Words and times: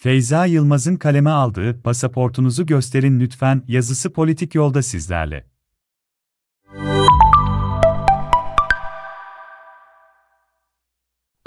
Feyza 0.00 0.46
Yılmaz'ın 0.46 0.96
kaleme 0.96 1.30
aldığı 1.30 1.82
Pasaportunuzu 1.82 2.66
Gösterin 2.66 3.20
Lütfen 3.20 3.62
yazısı 3.68 4.12
politik 4.12 4.54
yolda 4.54 4.82
sizlerle. 4.82 5.57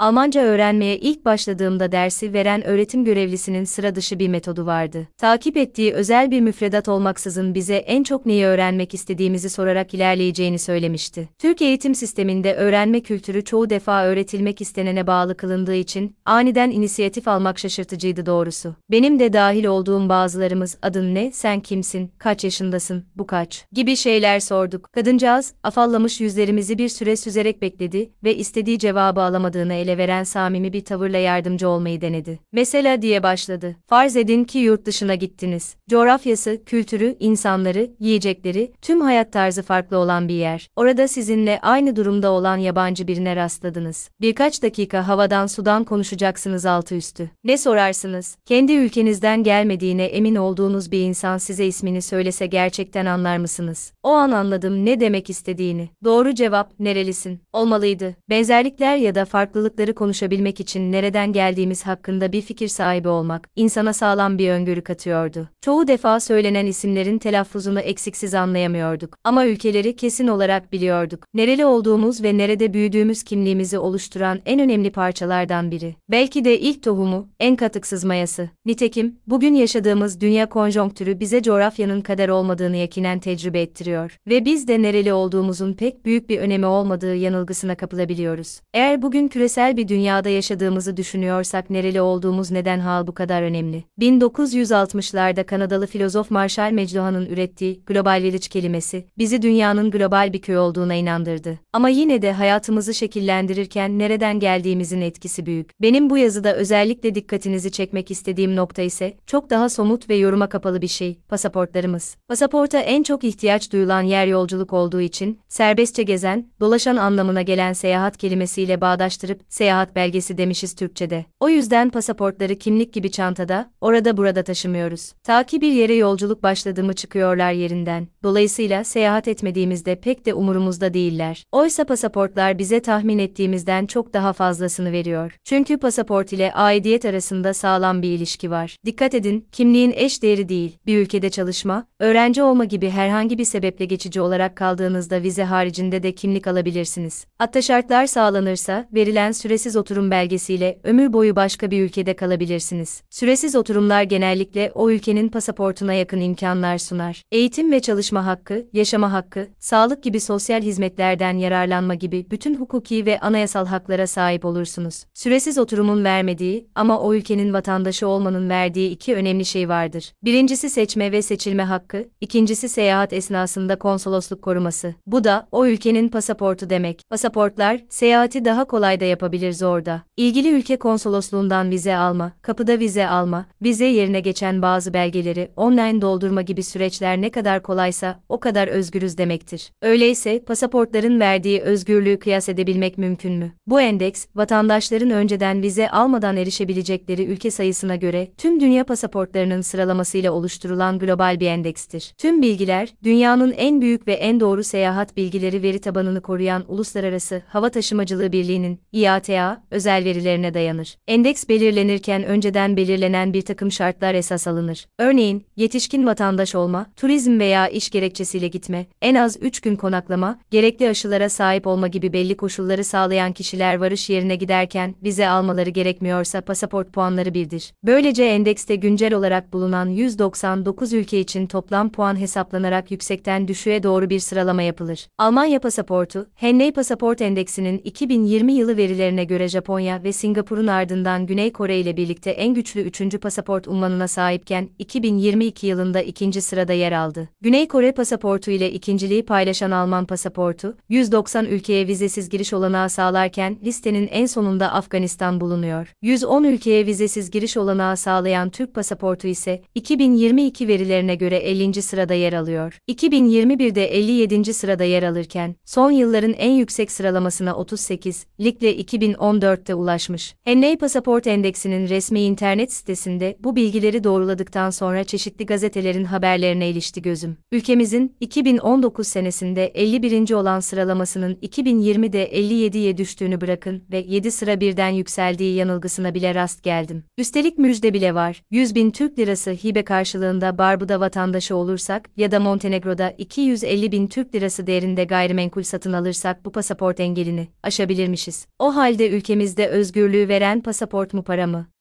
Almanca 0.02 0.40
öğrenmeye 0.40 0.98
ilk 0.98 1.24
başladığımda 1.24 1.92
dersi 1.92 2.32
veren 2.32 2.66
öğretim 2.66 3.04
görevlisinin 3.04 3.64
sıra 3.64 3.94
dışı 3.94 4.18
bir 4.18 4.28
metodu 4.28 4.66
vardı. 4.66 5.08
Takip 5.18 5.56
ettiği 5.56 5.92
özel 5.92 6.30
bir 6.30 6.40
müfredat 6.40 6.88
olmaksızın 6.88 7.54
bize 7.54 7.76
en 7.76 8.02
çok 8.02 8.26
neyi 8.26 8.44
öğrenmek 8.44 8.94
istediğimizi 8.94 9.50
sorarak 9.50 9.94
ilerleyeceğini 9.94 10.58
söylemişti. 10.58 11.28
Türk 11.38 11.62
eğitim 11.62 11.94
sisteminde 11.94 12.54
öğrenme 12.54 13.00
kültürü 13.00 13.44
çoğu 13.44 13.70
defa 13.70 14.04
öğretilmek 14.04 14.60
istenene 14.60 15.06
bağlı 15.06 15.36
kılındığı 15.36 15.74
için 15.74 16.16
aniden 16.24 16.70
inisiyatif 16.70 17.28
almak 17.28 17.58
şaşırtıcıydı 17.58 18.26
doğrusu. 18.26 18.74
Benim 18.90 19.18
de 19.18 19.32
dahil 19.32 19.64
olduğum 19.64 20.08
bazılarımız 20.08 20.78
adın 20.82 21.14
ne, 21.14 21.32
sen 21.32 21.60
kimsin, 21.60 22.10
kaç 22.18 22.44
yaşındasın, 22.44 23.04
bu 23.16 23.26
kaç 23.26 23.64
gibi 23.72 23.96
şeyler 23.96 24.40
sorduk. 24.40 24.92
Kadıncağız 24.92 25.54
afallamış 25.62 26.20
yüzlerimizi 26.20 26.78
bir 26.78 26.88
süre 26.88 27.16
süzerek 27.16 27.62
bekledi 27.62 28.10
ve 28.24 28.36
istediği 28.36 28.78
cevabı 28.78 29.20
alamadığını 29.20 29.74
ele 29.74 29.91
veren 29.98 30.22
samimi 30.22 30.72
bir 30.72 30.84
tavırla 30.84 31.18
yardımcı 31.18 31.68
olmayı 31.68 32.00
denedi. 32.00 32.38
Mesela 32.52 33.02
diye 33.02 33.22
başladı. 33.22 33.76
Farz 33.86 34.16
edin 34.16 34.44
ki 34.44 34.58
yurt 34.58 34.86
dışına 34.86 35.14
gittiniz. 35.14 35.76
Coğrafyası, 35.90 36.64
kültürü, 36.66 37.16
insanları, 37.20 37.90
yiyecekleri, 38.00 38.72
tüm 38.82 39.00
hayat 39.00 39.32
tarzı 39.32 39.62
farklı 39.62 39.96
olan 39.98 40.28
bir 40.28 40.34
yer. 40.34 40.70
Orada 40.76 41.08
sizinle 41.08 41.58
aynı 41.62 41.96
durumda 41.96 42.30
olan 42.30 42.56
yabancı 42.56 43.06
birine 43.06 43.36
rastladınız. 43.36 44.10
Birkaç 44.20 44.62
dakika 44.62 45.08
havadan 45.08 45.46
sudan 45.46 45.84
konuşacaksınız 45.84 46.66
altı 46.66 46.94
üstü. 46.94 47.30
Ne 47.44 47.58
sorarsınız? 47.58 48.36
Kendi 48.46 48.72
ülkenizden 48.72 49.42
gelmediğine 49.42 50.04
emin 50.04 50.34
olduğunuz 50.34 50.92
bir 50.92 51.00
insan 51.00 51.38
size 51.38 51.66
ismini 51.66 52.02
söylese 52.02 52.46
gerçekten 52.46 53.06
anlar 53.06 53.36
mısınız? 53.36 53.92
O 54.02 54.10
an 54.10 54.30
anladım 54.30 54.84
ne 54.84 55.00
demek 55.00 55.30
istediğini. 55.30 55.88
Doğru 56.04 56.34
cevap, 56.34 56.80
nerelisin? 56.80 57.40
Olmalıydı. 57.52 58.14
Benzerlikler 58.30 58.96
ya 58.96 59.14
da 59.14 59.24
farklılıkları 59.24 59.81
farklılıkları 59.82 59.94
konuşabilmek 59.94 60.60
için 60.60 60.92
nereden 60.92 61.32
geldiğimiz 61.32 61.86
hakkında 61.86 62.32
bir 62.32 62.42
fikir 62.42 62.68
sahibi 62.68 63.08
olmak, 63.08 63.48
insana 63.56 63.92
sağlam 63.92 64.38
bir 64.38 64.50
öngörü 64.50 64.82
katıyordu. 64.82 65.48
Çoğu 65.60 65.86
defa 65.86 66.20
söylenen 66.20 66.66
isimlerin 66.66 67.18
telaffuzunu 67.18 67.80
eksiksiz 67.80 68.34
anlayamıyorduk. 68.34 69.16
Ama 69.24 69.46
ülkeleri 69.46 69.96
kesin 69.96 70.28
olarak 70.28 70.72
biliyorduk. 70.72 71.24
Nereli 71.34 71.64
olduğumuz 71.64 72.22
ve 72.22 72.36
nerede 72.36 72.72
büyüdüğümüz 72.72 73.22
kimliğimizi 73.22 73.78
oluşturan 73.78 74.40
en 74.46 74.60
önemli 74.60 74.90
parçalardan 74.90 75.70
biri. 75.70 75.94
Belki 76.10 76.44
de 76.44 76.58
ilk 76.58 76.82
tohumu, 76.82 77.28
en 77.40 77.56
katıksız 77.56 78.04
mayası. 78.04 78.48
Nitekim, 78.66 79.16
bugün 79.26 79.54
yaşadığımız 79.54 80.20
dünya 80.20 80.48
konjonktürü 80.48 81.20
bize 81.20 81.42
coğrafyanın 81.42 82.00
kader 82.00 82.28
olmadığını 82.28 82.76
yakinen 82.76 83.18
tecrübe 83.18 83.60
ettiriyor. 83.60 84.16
Ve 84.26 84.44
biz 84.44 84.68
de 84.68 84.82
nereli 84.82 85.12
olduğumuzun 85.12 85.72
pek 85.72 86.04
büyük 86.04 86.28
bir 86.28 86.38
önemi 86.38 86.66
olmadığı 86.66 87.14
yanılgısına 87.14 87.74
kapılabiliyoruz. 87.74 88.60
Eğer 88.74 89.02
bugün 89.02 89.28
küresel 89.28 89.71
bir 89.76 89.88
dünyada 89.88 90.28
yaşadığımızı 90.28 90.96
düşünüyorsak 90.96 91.70
nereli 91.70 92.00
olduğumuz 92.00 92.50
neden 92.50 92.78
hal 92.78 93.06
bu 93.06 93.14
kadar 93.14 93.42
önemli? 93.42 93.84
1960'larda 94.00 95.44
Kanadalı 95.44 95.86
filozof 95.86 96.30
Marshall 96.30 96.72
McLuhan'ın 96.72 97.26
ürettiği 97.26 97.82
global 97.86 98.22
village 98.22 98.48
kelimesi 98.48 99.04
bizi 99.18 99.42
dünyanın 99.42 99.90
global 99.90 100.32
bir 100.32 100.40
köy 100.40 100.58
olduğuna 100.58 100.94
inandırdı. 100.94 101.58
Ama 101.72 101.88
yine 101.88 102.22
de 102.22 102.32
hayatımızı 102.32 102.94
şekillendirirken 102.94 103.98
nereden 103.98 104.40
geldiğimizin 104.40 105.00
etkisi 105.00 105.46
büyük. 105.46 105.70
Benim 105.80 106.10
bu 106.10 106.18
yazıda 106.18 106.54
özellikle 106.54 107.14
dikkatinizi 107.14 107.70
çekmek 107.72 108.10
istediğim 108.10 108.56
nokta 108.56 108.82
ise 108.82 109.16
çok 109.26 109.50
daha 109.50 109.68
somut 109.68 110.10
ve 110.10 110.14
yoruma 110.14 110.48
kapalı 110.48 110.82
bir 110.82 110.88
şey, 110.88 111.18
pasaportlarımız. 111.28 112.16
Pasaporta 112.28 112.78
en 112.78 113.02
çok 113.02 113.24
ihtiyaç 113.24 113.72
duyulan 113.72 114.02
yer 114.02 114.26
yolculuk 114.26 114.72
olduğu 114.72 115.00
için 115.00 115.40
serbestçe 115.48 116.02
gezen, 116.02 116.46
dolaşan 116.60 116.96
anlamına 116.96 117.42
gelen 117.42 117.72
seyahat 117.72 118.16
kelimesiyle 118.16 118.80
bağdaştırıp 118.80 119.40
seyahat 119.52 119.96
belgesi 119.96 120.38
demişiz 120.38 120.74
Türkçe'de. 120.74 121.24
O 121.40 121.48
yüzden 121.48 121.90
pasaportları 121.90 122.56
kimlik 122.56 122.92
gibi 122.92 123.10
çantada, 123.10 123.70
orada 123.80 124.16
burada 124.16 124.42
taşımıyoruz. 124.42 125.12
Ta 125.22 125.44
ki 125.44 125.60
bir 125.60 125.72
yere 125.72 125.94
yolculuk 125.94 126.42
başladı 126.42 126.84
mı 126.84 126.92
çıkıyorlar 126.92 127.52
yerinden. 127.52 128.08
Dolayısıyla 128.22 128.84
seyahat 128.84 129.28
etmediğimizde 129.28 130.00
pek 130.00 130.26
de 130.26 130.34
umurumuzda 130.34 130.94
değiller. 130.94 131.44
Oysa 131.52 131.84
pasaportlar 131.84 132.58
bize 132.58 132.80
tahmin 132.80 133.18
ettiğimizden 133.18 133.86
çok 133.86 134.12
daha 134.12 134.32
fazlasını 134.32 134.92
veriyor. 134.92 135.36
Çünkü 135.44 135.78
pasaport 135.78 136.32
ile 136.32 136.52
aidiyet 136.52 137.04
arasında 137.04 137.54
sağlam 137.54 138.02
bir 138.02 138.08
ilişki 138.08 138.50
var. 138.50 138.76
Dikkat 138.86 139.14
edin, 139.14 139.48
kimliğin 139.52 139.92
eş 139.96 140.22
değeri 140.22 140.48
değil, 140.48 140.78
bir 140.86 140.98
ülkede 140.98 141.30
çalışma, 141.30 141.86
öğrenci 142.00 142.42
olma 142.42 142.64
gibi 142.64 142.90
herhangi 142.90 143.38
bir 143.38 143.44
sebeple 143.44 143.84
geçici 143.84 144.20
olarak 144.20 144.56
kaldığınızda 144.56 145.22
vize 145.22 145.44
haricinde 145.44 146.02
de 146.02 146.14
kimlik 146.14 146.46
alabilirsiniz. 146.46 147.26
Hatta 147.38 147.62
şartlar 147.62 148.06
sağlanırsa, 148.06 148.88
verilen 148.94 149.32
süresiz 149.42 149.76
oturum 149.76 150.10
belgesiyle 150.10 150.78
ömür 150.84 151.12
boyu 151.12 151.36
başka 151.36 151.70
bir 151.70 151.82
ülkede 151.82 152.16
kalabilirsiniz. 152.16 153.02
Süresiz 153.10 153.56
oturumlar 153.56 154.02
genellikle 154.02 154.72
o 154.74 154.90
ülkenin 154.90 155.28
pasaportuna 155.28 155.94
yakın 155.94 156.20
imkanlar 156.20 156.78
sunar. 156.78 157.22
Eğitim 157.32 157.72
ve 157.72 157.80
çalışma 157.80 158.26
hakkı, 158.26 158.66
yaşama 158.72 159.12
hakkı, 159.12 159.48
sağlık 159.58 160.02
gibi 160.02 160.20
sosyal 160.20 160.62
hizmetlerden 160.62 161.36
yararlanma 161.36 161.94
gibi 161.94 162.26
bütün 162.30 162.54
hukuki 162.54 163.06
ve 163.06 163.20
anayasal 163.20 163.66
haklara 163.66 164.06
sahip 164.06 164.44
olursunuz. 164.44 165.04
Süresiz 165.14 165.58
oturumun 165.58 166.04
vermediği 166.04 166.66
ama 166.74 167.00
o 167.00 167.14
ülkenin 167.14 167.52
vatandaşı 167.52 168.08
olmanın 168.08 168.50
verdiği 168.50 168.90
iki 168.90 169.14
önemli 169.14 169.44
şey 169.44 169.68
vardır. 169.68 170.12
Birincisi 170.24 170.70
seçme 170.70 171.12
ve 171.12 171.22
seçilme 171.22 171.62
hakkı, 171.62 172.08
ikincisi 172.20 172.68
seyahat 172.68 173.12
esnasında 173.12 173.78
konsolosluk 173.78 174.42
koruması. 174.42 174.94
Bu 175.06 175.24
da 175.24 175.48
o 175.52 175.66
ülkenin 175.66 176.08
pasaportu 176.08 176.70
demek. 176.70 177.02
Pasaportlar 177.10 177.80
seyahati 177.88 178.44
daha 178.44 178.64
kolay 178.64 179.00
da 179.00 179.04
yapabilir 179.04 179.31
yapabiliriz 179.32 179.62
orada. 179.62 180.02
İlgili 180.16 180.48
ülke 180.48 180.76
konsolosluğundan 180.76 181.70
vize 181.70 181.96
alma, 181.96 182.32
kapıda 182.42 182.78
vize 182.78 183.08
alma, 183.08 183.46
vize 183.62 183.84
yerine 183.84 184.20
geçen 184.20 184.62
bazı 184.62 184.94
belgeleri 184.94 185.50
online 185.56 186.00
doldurma 186.00 186.42
gibi 186.42 186.62
süreçler 186.62 187.20
ne 187.20 187.30
kadar 187.30 187.62
kolaysa 187.62 188.20
o 188.28 188.40
kadar 188.40 188.68
özgürüz 188.68 189.18
demektir. 189.18 189.70
Öyleyse 189.82 190.44
pasaportların 190.44 191.20
verdiği 191.20 191.60
özgürlüğü 191.60 192.18
kıyas 192.18 192.48
edebilmek 192.48 192.98
mümkün 192.98 193.32
mü? 193.32 193.52
Bu 193.66 193.80
endeks, 193.80 194.26
vatandaşların 194.34 195.10
önceden 195.10 195.62
vize 195.62 195.90
almadan 195.90 196.36
erişebilecekleri 196.36 197.24
ülke 197.24 197.50
sayısına 197.50 197.96
göre 197.96 198.28
tüm 198.38 198.60
dünya 198.60 198.84
pasaportlarının 198.84 199.60
sıralamasıyla 199.60 200.32
oluşturulan 200.32 200.98
global 200.98 201.40
bir 201.40 201.46
endekstir. 201.46 202.14
Tüm 202.18 202.42
bilgiler, 202.42 202.94
dünyanın 203.04 203.52
en 203.52 203.80
büyük 203.80 204.08
ve 204.08 204.12
en 204.12 204.40
doğru 204.40 204.64
seyahat 204.64 205.16
bilgileri 205.16 205.62
veri 205.62 205.78
tabanını 205.78 206.20
koruyan 206.20 206.64
Uluslararası 206.68 207.42
Hava 207.48 207.68
Taşımacılığı 207.68 208.32
Birliği'nin 208.32 208.80
IATA 208.92 209.21
KTA, 209.22 209.62
özel 209.70 210.04
verilerine 210.04 210.54
dayanır. 210.54 210.96
Endeks 211.06 211.48
belirlenirken 211.48 212.22
önceden 212.24 212.76
belirlenen 212.76 213.32
bir 213.32 213.42
takım 213.42 213.72
şartlar 213.72 214.14
esas 214.14 214.46
alınır. 214.46 214.86
Örneğin, 214.98 215.44
yetişkin 215.56 216.06
vatandaş 216.06 216.54
olma, 216.54 216.86
turizm 216.96 217.38
veya 217.38 217.68
iş 217.68 217.90
gerekçesiyle 217.90 218.48
gitme, 218.48 218.86
en 219.02 219.14
az 219.14 219.36
3 219.40 219.60
gün 219.60 219.76
konaklama, 219.76 220.38
gerekli 220.50 220.88
aşılara 220.88 221.28
sahip 221.28 221.66
olma 221.66 221.88
gibi 221.88 222.12
belli 222.12 222.36
koşulları 222.36 222.84
sağlayan 222.84 223.32
kişiler 223.32 223.74
varış 223.74 224.10
yerine 224.10 224.36
giderken 224.36 224.94
vize 225.02 225.28
almaları 225.28 225.70
gerekmiyorsa 225.70 226.40
pasaport 226.40 226.92
puanları 226.92 227.34
birdir. 227.34 227.72
Böylece 227.84 228.24
endekste 228.24 228.76
güncel 228.76 229.14
olarak 229.14 229.52
bulunan 229.52 229.86
199 229.86 230.92
ülke 230.92 231.20
için 231.20 231.46
toplam 231.46 231.92
puan 231.92 232.20
hesaplanarak 232.20 232.90
yüksekten 232.90 233.48
düşüğe 233.48 233.82
doğru 233.82 234.10
bir 234.10 234.20
sıralama 234.20 234.62
yapılır. 234.62 235.06
Almanya 235.18 235.60
pasaportu, 235.60 236.26
Henley 236.34 236.72
Pasaport 236.72 237.20
Endeksinin 237.20 237.78
2020 237.78 238.52
yılı 238.52 238.76
verilerine 238.76 239.11
verilerine 239.12 239.24
göre 239.24 239.48
Japonya 239.48 240.02
ve 240.04 240.12
Singapur'un 240.12 240.66
ardından 240.66 241.26
Güney 241.26 241.52
Kore 241.52 241.80
ile 241.80 241.96
birlikte 241.96 242.30
en 242.30 242.54
güçlü 242.54 242.80
üçüncü 242.80 243.18
pasaport 243.18 243.68
unvanına 243.68 244.08
sahipken 244.08 244.68
2022 244.78 245.66
yılında 245.66 246.00
ikinci 246.02 246.40
sırada 246.40 246.72
yer 246.72 246.92
aldı. 246.92 247.28
Güney 247.40 247.68
Kore 247.68 247.92
pasaportu 247.92 248.50
ile 248.50 248.72
ikinciliği 248.72 249.24
paylaşan 249.24 249.70
Alman 249.70 250.06
pasaportu, 250.06 250.76
190 250.88 251.44
ülkeye 251.44 251.86
vizesiz 251.86 252.28
giriş 252.28 252.52
olanağı 252.52 252.90
sağlarken 252.90 253.58
listenin 253.64 254.08
en 254.12 254.26
sonunda 254.26 254.72
Afganistan 254.72 255.40
bulunuyor. 255.40 255.92
110 256.02 256.44
ülkeye 256.44 256.86
vizesiz 256.86 257.30
giriş 257.30 257.56
olanağı 257.56 257.96
sağlayan 257.96 258.50
Türk 258.50 258.74
pasaportu 258.74 259.28
ise 259.28 259.62
2022 259.74 260.68
verilerine 260.68 261.14
göre 261.14 261.36
50. 261.36 261.82
sırada 261.82 262.14
yer 262.14 262.32
alıyor. 262.32 262.78
2021'de 262.88 263.84
57. 263.84 264.54
sırada 264.54 264.84
yer 264.84 265.02
alırken 265.02 265.56
son 265.64 265.90
yılların 265.90 266.32
en 266.32 266.50
yüksek 266.50 266.90
sıralamasına 266.90 267.54
38, 267.54 268.26
lig 268.40 268.62
ve 268.62 268.76
2000 268.76 269.01
2014'te 269.02 269.74
ulaşmış. 269.74 270.34
Henley 270.44 270.76
Pasaport 270.76 271.26
Endeksinin 271.26 271.88
resmi 271.88 272.20
internet 272.20 272.72
sitesinde 272.72 273.36
bu 273.40 273.56
bilgileri 273.56 274.04
doğruladıktan 274.04 274.70
sonra 274.70 275.04
çeşitli 275.04 275.46
gazetelerin 275.46 276.04
haberlerine 276.04 276.68
ilişti 276.68 277.02
gözüm. 277.02 277.36
Ülkemizin 277.52 278.16
2019 278.20 279.08
senesinde 279.08 279.66
51. 279.66 280.32
olan 280.32 280.60
sıralamasının 280.60 281.34
2020'de 281.34 282.32
57'ye 282.32 282.96
düştüğünü 282.96 283.40
bırakın 283.40 283.82
ve 283.92 283.98
7 284.08 284.30
sıra 284.30 284.60
birden 284.60 284.88
yükseldiği 284.88 285.54
yanılgısına 285.54 286.14
bile 286.14 286.34
rast 286.34 286.62
geldim. 286.62 287.04
Üstelik 287.18 287.58
müjde 287.58 287.94
bile 287.94 288.14
var. 288.14 288.42
100 288.50 288.74
bin 288.74 288.90
Türk 288.90 289.18
lirası 289.18 289.50
hibe 289.50 289.84
karşılığında 289.84 290.58
Barbuda 290.58 291.00
vatandaşı 291.00 291.56
olursak 291.56 292.10
ya 292.16 292.30
da 292.30 292.40
Montenegro'da 292.40 293.10
250 293.10 293.92
bin 293.92 294.06
Türk 294.06 294.34
lirası 294.34 294.66
değerinde 294.66 295.04
gayrimenkul 295.04 295.62
satın 295.62 295.92
alırsak 295.92 296.44
bu 296.44 296.52
pasaport 296.52 297.00
engelini 297.00 297.48
aşabilirmişiz. 297.62 298.46
O 298.58 298.74
halde 298.92 299.10
ülkemizde 299.10 299.68
özgürlüğü 299.68 300.28
veren 300.28 300.60
pasaport 300.60 301.14
mu 301.14 301.22
para 301.22 301.46
mı? 301.46 301.66